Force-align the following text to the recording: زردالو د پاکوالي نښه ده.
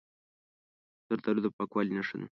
زردالو 1.07 1.43
د 1.43 1.47
پاکوالي 1.57 1.93
نښه 1.97 2.15
ده. 2.19 2.27